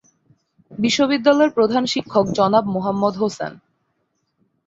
[1.05, 3.53] বিদ্যালয়ের প্রধান শিক্ষক জনাব মোহাম্মদ হোসেন।